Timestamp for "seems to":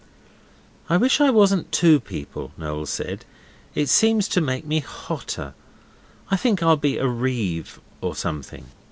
3.87-4.41